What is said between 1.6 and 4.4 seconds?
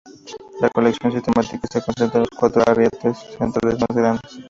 se concentra en los cuatro arriates centrales más grandes.